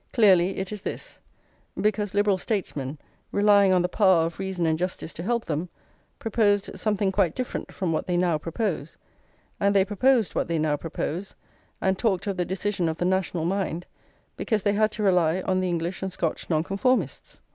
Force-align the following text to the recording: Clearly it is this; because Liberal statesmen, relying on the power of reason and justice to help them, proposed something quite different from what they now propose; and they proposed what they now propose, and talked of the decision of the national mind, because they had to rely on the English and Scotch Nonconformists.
Clearly 0.13 0.57
it 0.57 0.71
is 0.71 0.81
this; 0.81 1.19
because 1.79 2.15
Liberal 2.15 2.39
statesmen, 2.39 2.97
relying 3.31 3.71
on 3.71 3.83
the 3.83 3.87
power 3.87 4.25
of 4.25 4.39
reason 4.39 4.65
and 4.65 4.79
justice 4.79 5.13
to 5.13 5.21
help 5.21 5.45
them, 5.45 5.69
proposed 6.17 6.71
something 6.75 7.11
quite 7.11 7.35
different 7.35 7.71
from 7.71 7.91
what 7.91 8.07
they 8.07 8.17
now 8.17 8.39
propose; 8.39 8.97
and 9.59 9.75
they 9.75 9.85
proposed 9.85 10.33
what 10.33 10.47
they 10.47 10.57
now 10.57 10.75
propose, 10.75 11.35
and 11.81 11.99
talked 11.99 12.25
of 12.25 12.37
the 12.37 12.45
decision 12.45 12.89
of 12.89 12.97
the 12.97 13.05
national 13.05 13.45
mind, 13.45 13.85
because 14.37 14.63
they 14.63 14.73
had 14.73 14.91
to 14.93 15.03
rely 15.03 15.41
on 15.41 15.59
the 15.59 15.69
English 15.69 16.01
and 16.01 16.11
Scotch 16.11 16.49
Nonconformists. 16.49 17.39